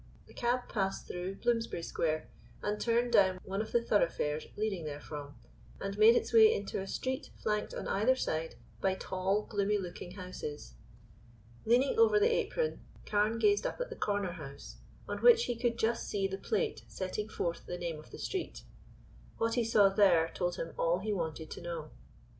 The 0.25 0.33
cab 0.33 0.67
passed 0.67 1.05
through 1.05 1.35
Bloomsbury 1.35 1.83
Square, 1.83 2.27
and 2.63 2.81
turned 2.81 3.13
down 3.13 3.39
one 3.45 3.61
of 3.61 3.71
the 3.71 3.83
thoroughfares 3.83 4.47
leading 4.57 4.83
therefrom, 4.83 5.35
and 5.79 5.95
made 5.95 6.15
its 6.15 6.33
way 6.33 6.51
into 6.51 6.81
a 6.81 6.87
street 6.87 7.29
flanked 7.37 7.75
on 7.75 7.87
either 7.87 8.15
side 8.15 8.55
by 8.81 8.95
tall, 8.95 9.43
gloomy 9.43 9.77
looking 9.77 10.13
houses. 10.13 10.73
Leaning 11.67 11.99
over 11.99 12.19
the 12.19 12.33
apron, 12.33 12.79
Carne 13.05 13.37
gazed 13.37 13.67
up 13.67 13.79
at 13.79 13.91
the 13.91 13.95
corner 13.95 14.31
house, 14.31 14.77
on 15.07 15.19
which 15.19 15.45
he 15.45 15.55
could 15.55 15.77
just 15.77 16.07
see 16.07 16.27
the 16.27 16.39
plate 16.39 16.81
setting 16.87 17.29
forth 17.29 17.67
the 17.67 17.77
name 17.77 17.99
of 17.99 18.09
the 18.09 18.17
street. 18.17 18.63
What 19.37 19.53
he 19.53 19.63
saw 19.63 19.89
there 19.89 20.31
told 20.33 20.55
him 20.55 20.73
all 20.79 20.97
he 20.97 21.13
wanted 21.13 21.51
to 21.51 21.61
know. 21.61 21.91